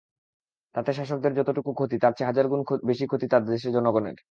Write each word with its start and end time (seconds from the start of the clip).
তাতে 0.75 0.91
শাসকদের 0.93 1.33
যতটুকু 1.33 1.71
ক্ষতি, 1.73 1.95
তার 1.97 2.13
চেয়ে 2.13 2.29
হাজার 2.29 2.45
গুণ 2.47 2.61
বেশি 2.89 3.05
ক্ষতি 3.07 3.25
দেশের 3.47 3.71
জনগণের। 3.73 4.15